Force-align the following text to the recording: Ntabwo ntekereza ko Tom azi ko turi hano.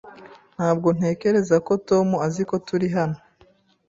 Ntabwo 0.55 0.87
ntekereza 0.97 1.55
ko 1.65 1.73
Tom 1.87 2.07
azi 2.25 2.43
ko 2.49 2.55
turi 2.67 2.87
hano. 2.95 3.17